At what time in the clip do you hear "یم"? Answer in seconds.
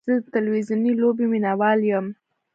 1.91-2.07